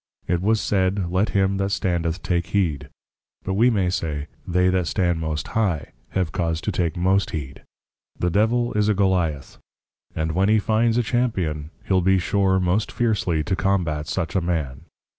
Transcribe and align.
It 0.27 0.41
was 0.41 0.59
said, 0.59 1.11
let 1.11 1.29
him 1.29 1.57
that 1.57 1.69
standeth 1.69 2.23
take 2.23 2.47
heed; 2.47 2.89
but 3.43 3.53
we 3.53 3.69
may 3.69 3.91
say, 3.91 4.25
They 4.47 4.69
that 4.69 4.87
stand 4.87 5.19
most 5.19 5.49
high, 5.49 5.91
have 6.17 6.31
cause 6.31 6.59
to 6.61 6.71
take 6.71 6.97
most 6.97 7.29
heed. 7.29 7.61
The 8.17 8.31
Devil 8.31 8.73
is 8.73 8.89
a 8.89 8.95
Goliah; 8.95 9.57
and 10.15 10.31
when 10.31 10.49
he 10.49 10.57
finds 10.57 10.97
a 10.97 11.03
Champion, 11.03 11.69
he'l 11.87 12.01
be 12.01 12.17
sure 12.17 12.59
most 12.59 12.91
fiercely 12.91 13.43
to 13.43 13.55
Combate 13.55 14.07
such 14.07 14.35
a 14.35 14.41
Man. 14.41 14.85